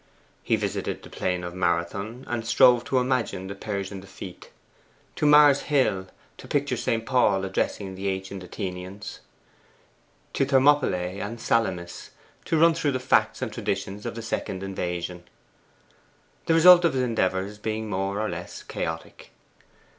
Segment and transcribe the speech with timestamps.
[0.41, 4.49] He visited the plain of Marathon, and strove to imagine the Persian defeat;
[5.15, 6.07] to Mars Hill,
[6.39, 7.05] to picture St.
[7.05, 9.19] Paul addressing the ancient Athenians;
[10.33, 12.09] to Thermopylae and Salamis,
[12.45, 15.25] to run through the facts and traditions of the Second Invasion
[16.47, 19.29] the result of his endeavours being more or less chaotic.